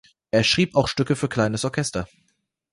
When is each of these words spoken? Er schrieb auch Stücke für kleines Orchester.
Er 0.31 0.43
schrieb 0.43 0.73
auch 0.73 0.87
Stücke 0.87 1.15
für 1.15 1.29
kleines 1.29 1.63
Orchester. 1.63 2.07